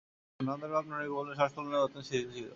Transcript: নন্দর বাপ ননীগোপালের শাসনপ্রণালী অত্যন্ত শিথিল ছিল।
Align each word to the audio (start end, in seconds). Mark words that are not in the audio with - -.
নন্দর 0.39 0.69
বাপ 0.73 0.85
ননীগোপালের 0.89 1.37
শাসনপ্রণালী 1.39 1.83
অত্যন্ত 1.83 2.05
শিথিল 2.07 2.29
ছিল। 2.33 2.47